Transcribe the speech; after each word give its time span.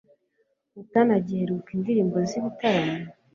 utanagiheruka 0.81 1.69
indirimbo 1.77 2.17
z'ibitaramo 2.29 2.99